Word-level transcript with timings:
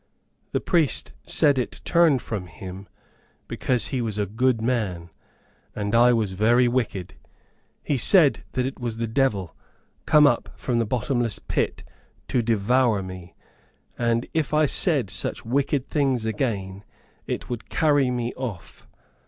The 0.51 0.59
priest 0.59 1.11
said 1.27 1.59
it 1.59 1.79
turned 1.85 2.23
from 2.23 2.47
him, 2.47 2.87
because 3.47 3.89
he 3.89 4.01
was 4.01 4.17
a 4.17 4.25
good 4.25 4.59
man, 4.59 5.11
and 5.75 5.93
I 5.93 6.11
was 6.11 6.31
very 6.33 6.67
wicked. 6.67 7.13
He 7.83 7.99
said 7.99 8.43
that 8.53 8.65
it 8.65 8.79
was 8.79 8.97
the 8.97 9.05
devil, 9.05 9.55
come 10.07 10.25
up 10.25 10.49
from 10.55 10.79
the 10.79 10.87
bottomless 10.87 11.37
pit 11.37 11.83
to 12.29 12.41
devour 12.41 13.03
me; 13.03 13.35
and 13.95 14.25
if 14.33 14.55
I 14.55 14.65
said 14.65 15.11
such 15.11 15.45
wicked 15.45 15.93
words 15.93 16.25
again, 16.25 16.83
it 17.27 17.47
would 17.51 17.69
carry 17.69 18.09
me 18.09 18.33
off. 18.33 18.87